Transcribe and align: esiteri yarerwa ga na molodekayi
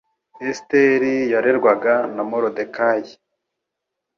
esiteri 0.47 1.13
yarerwa 1.33 1.71
ga 1.81 1.95
na 2.15 2.23
molodekayi 2.29 3.11